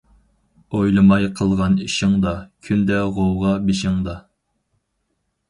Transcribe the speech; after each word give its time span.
ئويلىماي 0.77 1.27
قىلغان 1.39 1.75
ئىشىڭدا، 1.87 2.33
كۈندە 2.69 2.99
غوۋغا 3.19 3.53
بېشىڭدا. 3.69 4.19